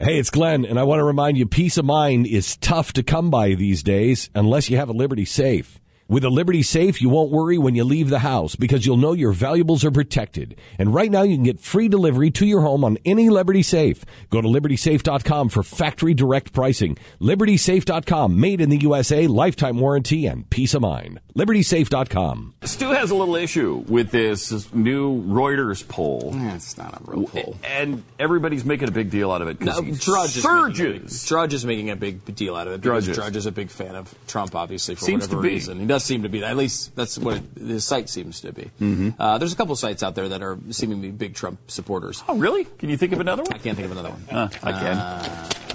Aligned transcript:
Hey, 0.00 0.20
it's 0.20 0.30
Glenn, 0.30 0.64
and 0.64 0.78
I 0.78 0.84
want 0.84 1.00
to 1.00 1.04
remind 1.04 1.38
you 1.38 1.44
peace 1.44 1.76
of 1.76 1.84
mind 1.84 2.28
is 2.28 2.56
tough 2.58 2.92
to 2.92 3.02
come 3.02 3.30
by 3.30 3.54
these 3.54 3.82
days 3.82 4.30
unless 4.32 4.70
you 4.70 4.76
have 4.76 4.88
a 4.88 4.92
Liberty 4.92 5.24
safe. 5.24 5.80
With 6.10 6.24
a 6.24 6.30
Liberty 6.30 6.62
safe, 6.62 7.02
you 7.02 7.10
won't 7.10 7.30
worry 7.30 7.58
when 7.58 7.74
you 7.74 7.84
leave 7.84 8.08
the 8.08 8.20
house 8.20 8.56
because 8.56 8.86
you'll 8.86 8.96
know 8.96 9.12
your 9.12 9.32
valuables 9.32 9.84
are 9.84 9.90
protected. 9.90 10.58
And 10.78 10.94
right 10.94 11.10
now 11.10 11.20
you 11.20 11.36
can 11.36 11.44
get 11.44 11.60
free 11.60 11.86
delivery 11.86 12.30
to 12.30 12.46
your 12.46 12.62
home 12.62 12.82
on 12.82 12.96
any 13.04 13.28
Liberty 13.28 13.62
safe. 13.62 14.06
Go 14.30 14.40
to 14.40 14.48
libertysafe.com 14.48 15.50
for 15.50 15.62
factory 15.62 16.14
direct 16.14 16.54
pricing. 16.54 16.96
libertysafe.com, 17.20 18.40
made 18.40 18.62
in 18.62 18.70
the 18.70 18.78
USA, 18.78 19.26
lifetime 19.26 19.78
warranty 19.80 20.24
and 20.24 20.48
peace 20.48 20.72
of 20.72 20.80
mind. 20.80 21.20
libertysafe.com. 21.36 22.54
Stu 22.62 22.88
has 22.92 23.10
a 23.10 23.14
little 23.14 23.36
issue 23.36 23.84
with 23.86 24.10
this 24.10 24.72
new 24.72 25.22
Reuters 25.24 25.86
poll. 25.86 26.30
That's 26.32 26.78
not 26.78 26.94
a 26.94 27.00
real 27.04 27.26
poll. 27.28 27.56
And 27.64 28.02
everybody's 28.18 28.64
making 28.64 28.88
a 28.88 28.92
big 28.92 29.10
deal 29.10 29.30
out 29.30 29.42
of 29.42 29.48
it 29.48 29.60
No, 29.60 29.82
because 29.82 30.00
Drudge 30.02 30.36
is, 30.38 30.44
making 30.44 30.86
a 30.96 30.98
big. 31.00 31.10
Drudge 31.26 31.52
is 31.52 31.66
making 31.66 31.90
a 31.90 31.96
big 31.96 32.34
deal 32.34 32.56
out 32.56 32.66
of 32.66 32.72
it. 32.72 32.80
Drudge 32.80 33.08
is. 33.08 33.16
Drudge 33.16 33.36
is 33.36 33.44
a 33.44 33.52
big 33.52 33.68
fan 33.68 33.94
of 33.94 34.14
Trump, 34.26 34.54
obviously, 34.54 34.94
for 34.94 35.04
Seems 35.04 35.24
whatever 35.24 35.42
to 35.42 35.48
be. 35.48 35.54
reason. 35.54 35.80
He 35.80 35.86
does 35.86 35.97
seem 36.04 36.22
to 36.22 36.28
be. 36.28 36.44
At 36.44 36.56
least 36.56 36.94
that's 36.96 37.18
what 37.18 37.36
it, 37.36 37.42
his 37.60 37.84
site 37.84 38.08
seems 38.08 38.40
to 38.42 38.52
be. 38.52 38.70
Mm-hmm. 38.80 39.10
Uh, 39.20 39.38
there's 39.38 39.52
a 39.52 39.56
couple 39.56 39.74
sites 39.76 40.02
out 40.02 40.14
there 40.14 40.28
that 40.28 40.42
are 40.42 40.58
seeming 40.70 41.02
to 41.02 41.02
be 41.02 41.10
big 41.10 41.34
Trump 41.34 41.70
supporters. 41.70 42.22
Oh, 42.28 42.36
really? 42.36 42.64
Can 42.64 42.88
you 42.88 42.96
think 42.96 43.12
of 43.12 43.20
another 43.20 43.42
one? 43.42 43.52
I 43.52 43.58
can't 43.58 43.76
think 43.76 43.86
of 43.86 43.92
another 43.92 44.10
one. 44.10 44.24
Uh, 44.30 44.48
I 44.62 44.72
can. 44.72 45.68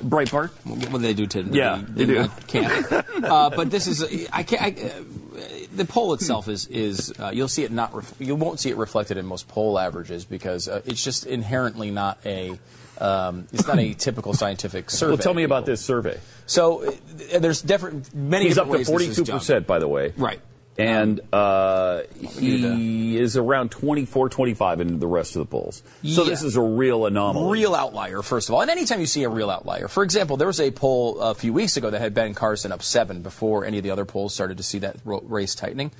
Breitbart. 0.00 0.50
What 0.64 0.92
do 0.92 0.98
they 0.98 1.14
do 1.14 1.26
to 1.26 1.42
Yeah, 1.42 1.76
the, 1.76 1.92
they 1.92 2.06
do. 2.06 2.28
Can't. 2.46 2.92
uh, 3.24 3.50
but 3.50 3.70
this 3.70 3.86
is 3.86 4.28
I 4.32 4.42
can't. 4.42 4.62
I, 4.62 4.88
uh, 4.88 5.02
the 5.74 5.84
poll 5.84 6.14
itself 6.14 6.48
is 6.48 6.66
is 6.66 7.12
uh, 7.18 7.30
you'll 7.32 7.48
see 7.48 7.64
it 7.64 7.70
not 7.70 7.94
ref- 7.94 8.14
you 8.18 8.34
won't 8.34 8.60
see 8.60 8.70
it 8.70 8.76
reflected 8.76 9.16
in 9.16 9.26
most 9.26 9.48
poll 9.48 9.78
averages 9.78 10.24
because 10.24 10.68
uh, 10.68 10.80
it's 10.84 11.04
just 11.04 11.26
inherently 11.26 11.90
not 11.90 12.18
a 12.24 12.58
um, 13.00 13.46
it's 13.52 13.66
not 13.66 13.78
a 13.78 13.94
typical 13.94 14.34
scientific 14.34 14.90
survey. 14.90 15.10
Well, 15.12 15.18
tell 15.18 15.34
me 15.34 15.42
about 15.44 15.66
this 15.66 15.80
survey. 15.80 16.18
So 16.46 16.84
uh, 17.34 17.38
there's 17.38 17.62
different 17.62 18.14
many 18.14 18.46
He's 18.46 18.58
up 18.58 18.66
to 18.66 18.72
ways 18.72 18.80
this 18.80 18.88
is 18.88 18.92
forty-two 18.92 19.24
done. 19.24 19.38
percent, 19.38 19.66
by 19.66 19.78
the 19.78 19.88
way. 19.88 20.12
Right. 20.16 20.40
And 20.80 21.20
uh, 21.32 22.02
he 22.18 23.16
is 23.18 23.36
around 23.36 23.70
24, 23.70 24.28
25 24.30 24.80
in 24.80 24.98
the 24.98 25.06
rest 25.06 25.36
of 25.36 25.40
the 25.40 25.46
polls. 25.46 25.82
So 26.04 26.22
Yeah. 26.22 26.30
this 26.30 26.42
is 26.42 26.56
a 26.56 26.62
real 26.62 27.06
anomaly. 27.06 27.52
Real 27.60 27.74
outlier, 27.74 28.22
first 28.22 28.48
of 28.48 28.54
all. 28.54 28.62
And 28.62 28.70
anytime 28.70 29.00
you 29.00 29.06
see 29.06 29.24
a 29.24 29.28
real 29.28 29.50
outlier, 29.50 29.88
for 29.88 30.02
example, 30.02 30.36
there 30.36 30.46
was 30.46 30.60
a 30.60 30.70
poll 30.70 31.20
a 31.20 31.34
few 31.34 31.52
weeks 31.52 31.76
ago 31.76 31.90
that 31.90 32.00
had 32.00 32.14
Ben 32.14 32.34
Carson 32.34 32.72
up 32.72 32.82
seven 32.82 33.22
before 33.22 33.64
any 33.64 33.76
of 33.78 33.84
the 33.84 33.90
other 33.90 34.04
polls 34.04 34.32
started 34.32 34.56
to 34.56 34.62
see 34.62 34.78
that 34.80 34.96
race 35.04 35.54
tightening. 35.54 35.90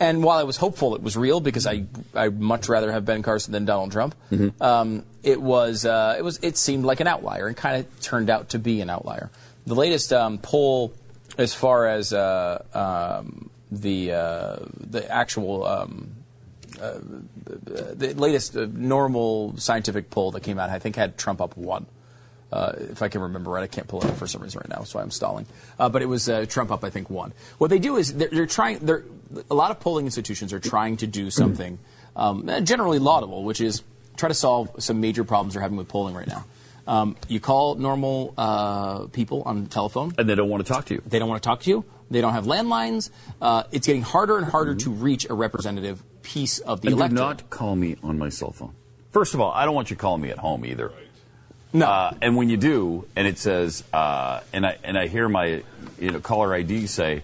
And 0.00 0.24
while 0.24 0.38
I 0.38 0.42
was 0.44 0.56
hopeful 0.56 0.94
it 0.96 1.02
was 1.02 1.16
real 1.16 1.40
because 1.40 1.66
I 1.66 1.84
I'd 2.14 2.40
much 2.40 2.68
rather 2.68 2.90
have 2.92 3.04
Ben 3.04 3.22
Carson 3.22 3.52
than 3.52 3.64
Donald 3.64 3.92
Trump, 3.92 4.14
um, 4.60 5.04
it 5.22 5.40
was 5.40 5.84
uh, 5.86 6.16
it 6.18 6.22
was 6.22 6.38
it 6.42 6.56
seemed 6.56 6.84
like 6.84 7.00
an 7.00 7.06
outlier 7.06 7.46
and 7.46 7.56
kind 7.56 7.76
of 7.84 8.00
turned 8.00 8.30
out 8.30 8.50
to 8.50 8.58
be 8.58 8.80
an 8.80 8.90
outlier. 8.90 9.30
The 9.66 9.74
latest 9.74 10.12
um, 10.12 10.38
poll, 10.38 10.92
as 11.38 11.54
far 11.54 11.86
as 11.86 12.12
uh, 12.12 12.62
um, 12.74 13.48
the 13.80 14.12
uh, 14.12 14.56
the 14.78 15.10
actual 15.10 15.66
um, 15.66 16.14
the 16.76 18.14
latest 18.16 18.56
uh, 18.56 18.66
normal 18.72 19.56
scientific 19.56 20.10
poll 20.10 20.32
that 20.32 20.42
came 20.42 20.58
out, 20.58 20.70
I 20.70 20.78
think, 20.78 20.96
had 20.96 21.16
Trump 21.16 21.40
up 21.40 21.56
one. 21.56 21.86
Uh, 22.52 22.72
if 22.78 23.02
I 23.02 23.08
can 23.08 23.20
remember 23.22 23.50
right, 23.50 23.64
I 23.64 23.66
can't 23.66 23.88
pull 23.88 24.00
it 24.02 24.06
up 24.06 24.16
for 24.16 24.28
some 24.28 24.42
reason 24.42 24.60
right 24.60 24.78
now, 24.78 24.84
so 24.84 25.00
I'm 25.00 25.10
stalling. 25.10 25.46
Uh, 25.78 25.88
but 25.88 26.02
it 26.02 26.06
was 26.06 26.28
uh, 26.28 26.46
Trump 26.48 26.70
up, 26.70 26.84
I 26.84 26.90
think, 26.90 27.10
one. 27.10 27.32
What 27.58 27.68
they 27.68 27.80
do 27.80 27.96
is 27.96 28.14
they're, 28.14 28.28
they're 28.28 28.46
trying. 28.46 28.78
They're, 28.78 29.02
a 29.50 29.54
lot 29.54 29.72
of 29.72 29.80
polling 29.80 30.04
institutions 30.04 30.52
are 30.52 30.60
trying 30.60 30.98
to 30.98 31.06
do 31.06 31.30
something 31.30 31.78
um, 32.14 32.48
eh, 32.48 32.60
generally 32.60 33.00
laudable, 33.00 33.42
which 33.42 33.60
is 33.60 33.82
try 34.16 34.28
to 34.28 34.34
solve 34.34 34.70
some 34.78 35.00
major 35.00 35.24
problems 35.24 35.54
they're 35.54 35.62
having 35.62 35.76
with 35.76 35.88
polling 35.88 36.14
right 36.14 36.28
now. 36.28 36.44
Um, 36.86 37.16
you 37.28 37.40
call 37.40 37.74
normal 37.76 38.34
uh, 38.36 39.06
people 39.06 39.42
on 39.42 39.64
the 39.64 39.70
telephone. 39.70 40.14
And 40.18 40.28
they 40.28 40.34
don't 40.34 40.48
want 40.48 40.64
to 40.64 40.72
talk 40.72 40.84
to 40.86 40.94
you. 40.94 41.02
They 41.06 41.18
don't 41.18 41.28
want 41.28 41.42
to 41.42 41.46
talk 41.48 41.62
to 41.62 41.70
you. 41.70 41.84
They 42.10 42.20
don't 42.20 42.32
have 42.34 42.44
landlines. 42.44 43.10
Uh, 43.40 43.64
it's 43.72 43.86
getting 43.86 44.02
harder 44.02 44.36
and 44.38 44.46
harder 44.46 44.74
to 44.74 44.90
reach 44.90 45.28
a 45.28 45.34
representative 45.34 46.02
piece 46.22 46.58
of 46.60 46.80
the 46.80 46.88
And 46.88 46.98
do 46.98 47.08
not 47.08 47.50
call 47.50 47.76
me 47.76 47.96
on 48.02 48.18
my 48.18 48.28
cell 48.28 48.52
phone. 48.52 48.74
First 49.10 49.34
of 49.34 49.40
all, 49.40 49.52
I 49.52 49.64
don't 49.64 49.74
want 49.74 49.90
you 49.90 49.96
calling 49.96 50.20
me 50.22 50.30
at 50.30 50.38
home 50.38 50.64
either. 50.64 50.92
no. 51.72 51.86
Uh, 51.86 52.14
and 52.20 52.36
when 52.36 52.50
you 52.50 52.56
do, 52.56 53.06
and 53.16 53.26
it 53.26 53.38
says, 53.38 53.84
uh, 53.92 54.40
and 54.52 54.66
I 54.66 54.76
and 54.84 54.98
I 54.98 55.06
hear 55.08 55.28
my 55.28 55.62
you 55.98 56.10
know 56.10 56.20
caller 56.20 56.54
ID 56.54 56.86
say, 56.86 57.22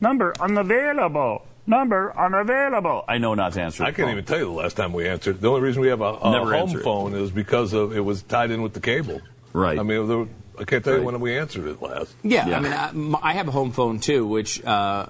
number 0.00 0.32
unavailable, 0.40 1.44
number 1.66 2.16
unavailable. 2.16 3.04
I 3.08 3.18
know 3.18 3.34
not 3.34 3.52
to 3.54 3.62
answer. 3.62 3.82
I 3.84 3.90
the 3.90 3.96
can't 3.96 4.06
phone. 4.06 4.12
even 4.12 4.24
tell 4.24 4.38
you 4.38 4.44
the 4.44 4.50
last 4.50 4.76
time 4.76 4.92
we 4.92 5.08
answered. 5.08 5.40
The 5.40 5.48
only 5.48 5.60
reason 5.60 5.82
we 5.82 5.88
have 5.88 6.00
a, 6.00 6.18
a 6.22 6.30
Never 6.30 6.56
home 6.56 6.80
phone 6.80 7.14
is 7.14 7.30
because 7.30 7.72
of 7.72 7.96
it 7.96 8.00
was 8.00 8.22
tied 8.22 8.50
in 8.50 8.62
with 8.62 8.74
the 8.74 8.80
cable. 8.80 9.20
Right. 9.52 9.78
I 9.78 9.82
mean, 9.82 10.06
there, 10.06 10.26
I 10.58 10.64
can't 10.64 10.84
tell 10.84 10.94
Right. 10.94 11.00
you 11.00 11.06
when 11.06 11.20
we 11.20 11.36
answered 11.38 11.66
it 11.66 11.80
last. 11.80 12.14
Yeah, 12.22 12.46
Yeah. 12.48 12.58
I 12.58 12.92
mean, 12.92 13.14
I 13.22 13.32
have 13.34 13.48
a 13.48 13.50
home 13.52 13.72
phone 13.72 14.00
too, 14.00 14.26
which 14.26 14.64
uh, 14.64 15.06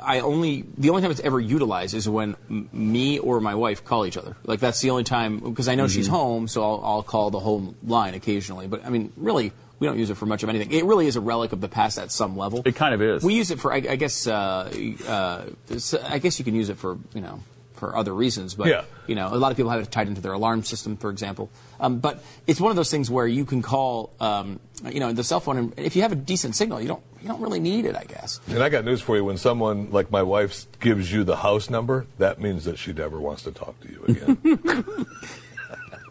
I 0.00 0.20
only 0.20 0.64
the 0.76 0.90
only 0.90 1.02
time 1.02 1.10
it's 1.10 1.20
ever 1.20 1.40
utilized 1.40 1.94
is 1.94 2.08
when 2.08 2.36
m- 2.50 2.68
me 2.72 3.18
or 3.18 3.40
my 3.40 3.54
wife 3.54 3.84
call 3.84 4.06
each 4.06 4.16
other. 4.16 4.36
Like 4.44 4.60
that's 4.60 4.80
the 4.80 4.90
only 4.90 5.04
time 5.04 5.38
because 5.38 5.68
I 5.68 5.74
know 5.74 5.88
she's 5.88 6.06
home, 6.08 6.48
so 6.48 6.62
I'll, 6.62 6.80
I'll 6.84 7.02
call 7.02 7.30
the 7.30 7.40
home 7.40 7.76
line 7.84 8.14
occasionally. 8.14 8.66
But 8.68 8.84
I 8.84 8.90
mean, 8.90 9.12
really, 9.16 9.52
we 9.78 9.86
don't 9.86 9.98
use 9.98 10.10
it 10.10 10.16
for 10.16 10.26
much 10.26 10.42
of 10.42 10.48
anything. 10.48 10.72
It 10.72 10.84
really 10.84 11.06
is 11.06 11.16
a 11.16 11.20
relic 11.20 11.52
of 11.52 11.60
the 11.60 11.68
past 11.68 11.98
at 11.98 12.10
some 12.10 12.36
level. 12.36 12.62
It 12.64 12.74
kind 12.76 12.94
of 12.94 13.00
is. 13.02 13.22
We 13.22 13.34
use 13.34 13.50
it 13.50 13.60
for, 13.60 13.72
I, 13.72 13.76
I 13.76 13.96
guess, 13.96 14.26
uh, 14.26 14.70
uh, 15.06 15.44
s- 15.70 15.94
I 15.94 16.18
guess 16.18 16.38
you 16.40 16.44
can 16.44 16.54
use 16.56 16.68
it 16.68 16.78
for, 16.78 16.98
you 17.14 17.20
know, 17.20 17.40
for 17.78 17.96
other 17.96 18.12
reasons. 18.14 18.54
But 18.54 18.66
Yeah. 18.68 18.82
you 19.06 19.14
know, 19.14 19.28
a 19.32 19.36
lot 19.38 19.50
of 19.50 19.56
people 19.56 19.70
have 19.70 19.80
it 19.80 19.90
tied 19.90 20.08
into 20.08 20.20
their 20.20 20.32
alarm 20.32 20.62
system, 20.64 20.96
for 20.96 21.10
example. 21.10 21.48
Um, 21.80 21.98
but 22.00 22.22
it's 22.46 22.60
one 22.60 22.70
of 22.70 22.76
those 22.76 22.90
things 22.90 23.10
where 23.10 23.26
you 23.26 23.44
can 23.44 23.62
call, 23.62 24.10
um, 24.20 24.60
you 24.90 25.00
know, 25.00 25.12
the 25.12 25.24
cell 25.24 25.40
phone, 25.40 25.56
and 25.56 25.74
if 25.78 25.94
you 25.96 26.02
have 26.02 26.12
a 26.12 26.16
decent 26.16 26.56
signal, 26.56 26.80
you 26.80 26.88
don't, 26.88 27.02
you 27.22 27.28
don't 27.28 27.40
really 27.40 27.60
need 27.60 27.84
it, 27.84 27.96
I 27.96 28.04
guess. 28.04 28.40
And 28.48 28.62
I 28.62 28.68
got 28.68 28.84
news 28.84 29.00
for 29.00 29.16
you. 29.16 29.24
When 29.24 29.38
someone 29.38 29.90
like 29.90 30.10
my 30.10 30.22
wife 30.22 30.66
gives 30.80 31.12
you 31.12 31.24
the 31.24 31.36
house 31.36 31.70
number, 31.70 32.06
that 32.18 32.40
means 32.40 32.64
that 32.64 32.78
she 32.78 32.92
never 32.92 33.20
wants 33.20 33.42
to 33.44 33.52
talk 33.52 33.74
to 33.80 33.88
you 33.88 34.04
again. 34.06 34.66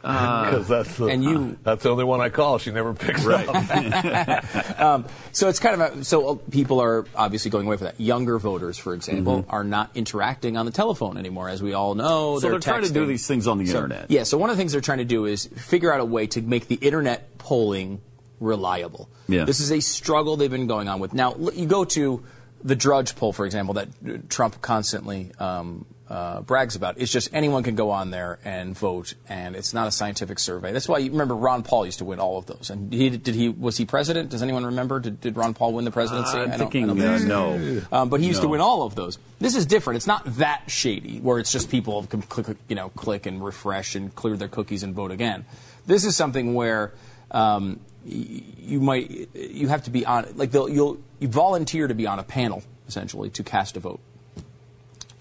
Because 0.07 0.68
that's 0.68 0.95
the 0.97 1.06
and 1.07 1.23
you- 1.23 1.57
that's 1.63 1.84
the 1.84 1.90
only 1.90 2.03
one 2.06 2.22
I 2.22 2.29
call. 2.29 2.57
She 2.59 2.72
never 2.72 2.94
picks 2.94 3.25
up. 3.28 3.47
Um, 4.78 5.06
so 5.31 5.50
it's 5.50 5.59
kind 5.59 5.81
of 5.81 6.00
a, 6.00 6.03
so 6.03 6.35
people 6.35 6.79
are 6.81 7.06
obviously 7.16 7.50
going 7.51 7.66
away 7.68 7.78
for 7.78 7.85
that. 7.85 8.00
Younger 8.00 8.38
voters, 8.40 8.78
for 8.78 8.94
example, 8.94 9.40
Mm-hmm. 9.41 9.50
are 9.51 9.63
not 9.63 9.91
interacting 9.96 10.56
on 10.57 10.66
the 10.66 10.72
telephone 10.72 11.17
anymore, 11.17 11.50
as 11.50 11.62
we 11.62 11.73
all 11.73 11.96
know. 11.96 12.40
So 12.40 12.50
they're 12.50 12.59
trying 12.59 12.84
to 12.84 12.94
do 12.94 13.06
these 13.06 13.25
things 13.28 13.47
on 13.47 13.57
the 13.57 13.66
So- 13.66 13.75
internet. 13.84 14.09
Yeah. 14.12 14.23
So 14.23 14.38
one 14.38 14.50
of 14.50 14.56
the 14.56 14.62
things 14.62 14.72
they're 14.72 14.81
trying 14.81 15.00
to 15.00 15.06
do 15.06 15.25
is 15.25 15.47
figure 15.47 15.91
out 15.91 16.00
a 16.00 16.06
way 16.06 16.28
to 16.28 16.41
make 16.41 16.67
the 16.67 16.75
internet 16.75 17.38
polling 17.38 18.01
reliable. 18.40 19.09
Yeah. 19.28 19.46
This 19.46 19.59
is 19.59 19.72
a 19.72 19.79
struggle 19.79 20.38
they've 20.38 20.50
been 20.51 20.67
going 20.67 20.88
on 20.88 21.00
with. 21.00 21.13
Now 21.13 21.35
you 21.53 21.66
go 21.66 21.84
to 21.85 22.23
the 22.63 22.75
Drudge 22.75 23.16
poll, 23.16 23.34
for 23.34 23.46
example, 23.46 23.73
that 23.75 23.88
uh, 24.07 24.17
Trump 24.29 24.62
constantly. 24.62 25.31
Um, 25.40 25.85
uh, 26.09 26.41
brags 26.41 26.75
about. 26.75 26.97
It's 26.97 27.12
just 27.12 27.29
anyone 27.34 27.63
can 27.63 27.75
go 27.75 27.91
on 27.91 28.12
there 28.12 28.40
and 28.45 28.78
vote, 28.78 29.13
and 29.28 29.56
it's 29.56 29.73
not 29.73 29.88
a 29.88 29.91
scientific 29.91 30.40
survey. 30.40 30.72
That's 30.72 30.88
why 30.88 31.00
you 31.00 31.12
remember 31.12 31.35
Ron 31.35 31.63
Paul 31.63 31.85
used 31.85 32.00
to 32.00 32.06
win 32.06 32.19
all 32.19 32.38
of 32.38 32.45
those. 32.45 32.69
And 32.69 32.94
he 32.94 33.09
did 33.09 33.35
he 33.35 33.50
was 33.50 33.78
he 33.78 33.85
president? 33.85 34.29
Does 34.29 34.41
anyone 34.41 34.66
remember? 34.66 35.00
Did, 35.00 35.19
did 35.19 35.35
Ron 35.35 35.53
Paul 35.53 35.73
win 35.73 35.85
the 35.85 35.91
presidency? 35.91 36.38
I'm 36.38 36.38
I 36.38 36.44
don't- 36.44 36.53
I 36.53 36.57
thinking 36.57 36.90
uh, 36.90 37.17
no. 37.28 37.81
Um, 37.91 38.09
but 38.09 38.19
he 38.22 38.28
used 38.28 38.41
to 38.41 38.47
win 38.47 38.62
all 38.62 38.84
of 38.84 38.96
those. 38.96 39.17
This 39.40 39.56
is 39.56 39.66
different. 39.66 39.97
It's 39.97 40.07
not 40.07 40.23
that 40.38 40.63
shady, 40.67 41.19
where 41.19 41.40
it's 41.40 41.51
just 41.51 41.69
people 41.69 42.03
can 42.03 42.22
click, 42.22 42.57
you 42.67 42.75
know, 42.75 42.90
click 42.90 43.25
and 43.25 43.44
refresh 43.44 43.96
and 43.96 44.13
clear 44.16 44.38
their 44.38 44.47
cookies 44.47 44.84
and 44.84 44.96
vote 44.96 45.12
again. 45.12 45.46
This 45.85 46.06
is 46.06 46.16
something 46.16 46.53
where 46.53 46.94
um, 47.31 47.79
you 48.06 48.79
might 48.79 49.29
you 49.35 49.67
have 49.67 49.84
to 49.84 49.90
be 49.90 50.06
on 50.06 50.25
like 50.35 50.51
they'll, 50.51 50.69
you'll 50.69 51.00
you 51.19 51.28
volunteer 51.28 51.88
to 51.88 51.94
be 51.94 52.07
on 52.07 52.19
a 52.19 52.23
panel 52.23 52.63
essentially 52.88 53.29
to 53.31 53.44
cast 53.44 53.75
a 53.75 53.81
vote 53.81 54.00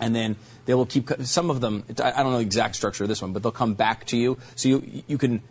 and 0.01 0.15
then 0.15 0.37
they 0.67 0.75
will 0.75 0.87
keep 0.87 1.11
some 1.23 1.51
of 1.51 1.61
them. 1.61 1.85
I 2.03 2.23
don't 2.23 2.33
know 2.33 2.39
the 2.39 2.43
exact 2.43 2.77
structure 2.77 3.05
of 3.05 3.09
this 3.09 3.23
one, 3.23 3.33
but 3.33 3.43
they'll 3.43 3.53
come 3.53 3.75
back 3.75 4.07
to 4.07 4.17
you, 4.17 4.39
so 4.55 4.69
you 4.69 5.03
you 5.07 5.19
can 5.19 5.43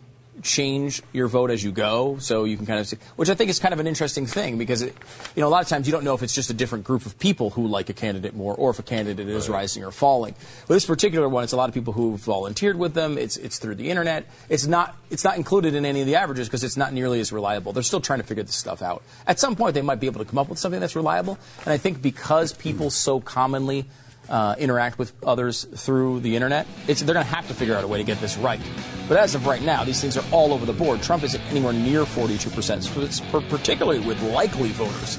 change 0.42 1.02
your 1.12 1.28
vote 1.28 1.50
as 1.50 1.62
you 1.62 1.72
go. 1.72 2.18
So 2.18 2.44
you 2.44 2.56
can 2.56 2.66
kind 2.66 2.80
of, 2.80 2.86
see, 2.86 2.98
which 3.16 3.28
I 3.28 3.34
think 3.34 3.50
is 3.50 3.58
kind 3.58 3.72
of 3.72 3.80
an 3.80 3.86
interesting 3.86 4.26
thing 4.26 4.58
because 4.58 4.82
it, 4.82 4.94
you 5.34 5.40
know 5.40 5.48
a 5.48 5.50
lot 5.50 5.62
of 5.62 5.68
times 5.68 5.86
you 5.86 5.92
don't 5.92 6.04
know 6.04 6.14
if 6.14 6.22
it's 6.22 6.34
just 6.34 6.50
a 6.50 6.54
different 6.54 6.84
group 6.84 7.06
of 7.06 7.18
people 7.18 7.50
who 7.50 7.66
like 7.66 7.88
a 7.88 7.92
candidate 7.92 8.34
more, 8.34 8.54
or 8.54 8.70
if 8.70 8.78
a 8.78 8.82
candidate 8.82 9.28
is 9.28 9.48
rising 9.48 9.84
or 9.84 9.90
falling. 9.90 10.34
But 10.66 10.74
this 10.74 10.86
particular 10.86 11.28
one, 11.28 11.44
it's 11.44 11.52
a 11.52 11.56
lot 11.56 11.68
of 11.68 11.74
people 11.74 11.92
who 11.92 12.16
volunteered 12.16 12.78
with 12.78 12.94
them. 12.94 13.18
It's 13.18 13.36
it's 13.36 13.58
through 13.58 13.76
the 13.76 13.90
internet. 13.90 14.26
It's 14.48 14.66
not 14.66 14.96
it's 15.10 15.24
not 15.24 15.36
included 15.36 15.74
in 15.74 15.84
any 15.84 16.00
of 16.00 16.06
the 16.06 16.16
averages 16.16 16.48
because 16.48 16.64
it's 16.64 16.76
not 16.76 16.92
nearly 16.92 17.20
as 17.20 17.32
reliable. 17.32 17.72
They're 17.72 17.82
still 17.82 18.00
trying 18.00 18.20
to 18.20 18.26
figure 18.26 18.44
this 18.44 18.56
stuff 18.56 18.82
out. 18.82 19.02
At 19.26 19.40
some 19.40 19.56
point, 19.56 19.74
they 19.74 19.82
might 19.82 20.00
be 20.00 20.06
able 20.06 20.20
to 20.20 20.28
come 20.28 20.38
up 20.38 20.48
with 20.48 20.58
something 20.58 20.80
that's 20.80 20.96
reliable. 20.96 21.38
And 21.64 21.72
I 21.72 21.78
think 21.78 22.02
because 22.02 22.52
people 22.52 22.90
so 22.90 23.20
commonly 23.20 23.86
uh, 24.28 24.54
interact 24.58 24.98
with 24.98 25.12
others 25.24 25.64
through 25.64 26.20
the 26.20 26.34
internet, 26.34 26.66
it's, 26.88 27.02
they're 27.02 27.14
going 27.14 27.26
to 27.26 27.34
have 27.34 27.46
to 27.48 27.54
figure 27.54 27.74
out 27.74 27.84
a 27.84 27.86
way 27.86 27.98
to 27.98 28.04
get 28.04 28.20
this 28.20 28.36
right. 28.36 28.60
But 29.08 29.18
as 29.18 29.34
of 29.34 29.46
right 29.46 29.62
now, 29.62 29.84
these 29.84 30.00
things 30.00 30.16
are 30.16 30.24
all 30.32 30.52
over 30.52 30.66
the 30.66 30.72
board. 30.72 31.02
Trump 31.02 31.22
isn't 31.22 31.40
anywhere 31.50 31.72
near 31.72 32.04
42%, 32.04 32.82
so 32.82 33.40
particularly 33.48 34.00
with 34.00 34.20
likely 34.22 34.70
voters. 34.70 35.18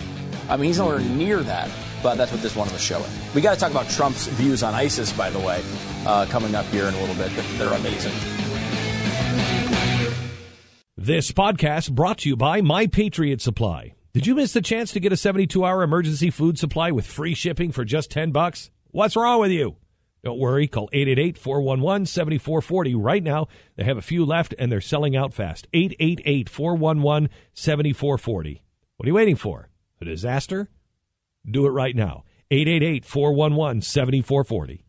I 0.50 0.58
mean, 0.58 0.68
he's 0.68 0.80
nowhere 0.80 1.00
near 1.00 1.42
that, 1.44 1.70
but 2.02 2.16
that's 2.16 2.32
what 2.32 2.42
this 2.42 2.56
one 2.56 2.72
was 2.72 2.82
showing. 2.82 3.12
We 3.36 3.42
got 3.42 3.54
to 3.54 3.60
talk 3.60 3.72
about 3.72 3.90
Trump's 3.90 4.28
views 4.28 4.64
on 4.64 4.74
ISIS, 4.74 5.12
by 5.12 5.30
the 5.30 5.40
way, 5.40 5.62
uh, 6.06 6.26
coming 6.30 6.56
up 6.56 6.66
here 6.68 6.86
in 6.86 6.94
a 6.94 7.00
little 7.00 7.16
bit. 7.16 7.32
They're 7.58 7.74
amazing. 7.74 8.14
This 10.96 11.32
podcast 11.32 11.92
brought 11.92 12.20
to 12.20 12.30
you 12.30 12.36
by 12.36 12.62
My 12.62 12.88
Patriot 12.88 13.42
Supply. 13.42 13.94
Did 14.14 14.26
you 14.26 14.36
miss 14.36 14.52
the 14.52 14.62
chance 14.62 14.92
to 14.94 15.00
get 15.00 15.14
a 15.14 15.16
72-hour 15.16 15.84
emergency 15.84 16.32
food 16.32 16.58
supply 16.58 16.92
with 16.92 17.06
free 17.06 17.36
shipping 17.36 17.72
for 17.72 17.86
just 17.86 18.10
10 18.10 18.32
bucks? 18.32 18.72
What's 18.92 19.16
wrong 19.16 19.40
with 19.40 19.52
you? 19.52 19.78
Don't 20.24 20.40
worry, 20.40 20.68
call 20.68 20.90
888-411-7440 20.94 22.96
right 22.98 23.24
now. 23.24 23.48
They 23.76 23.84
have 23.84 23.98
a 23.98 24.02
few 24.02 24.26
left 24.26 24.56
and 24.58 24.72
they're 24.72 24.82
selling 24.82 25.16
out 25.16 25.32
fast. 25.34 25.68
888-411-7440. 25.74 28.62
What 28.98 29.06
are 29.06 29.10
you 29.10 29.14
waiting 29.14 29.36
for? 29.36 29.70
A 30.02 30.06
disaster? 30.06 30.70
Do 31.50 31.66
it 31.66 31.70
right 31.70 31.96
now. 31.96 32.26
888-411-7440. 32.52 34.82